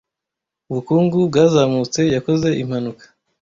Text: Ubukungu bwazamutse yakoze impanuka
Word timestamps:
Ubukungu 0.69 1.15
bwazamutse 1.29 2.01
yakoze 2.15 2.47
impanuka 2.61 3.03